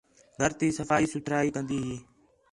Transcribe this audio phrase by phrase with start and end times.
[0.39, 1.97] گھر تی صفائی سُتھرائی کندی ہی